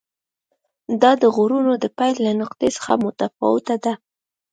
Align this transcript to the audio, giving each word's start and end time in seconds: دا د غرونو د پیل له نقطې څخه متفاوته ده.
دا 1.01 1.11
د 1.21 1.23
غرونو 1.35 1.71
د 1.83 1.85
پیل 1.97 2.15
له 2.25 2.31
نقطې 2.41 2.67
څخه 2.77 2.91
متفاوته 3.03 3.75
ده. 3.83 3.93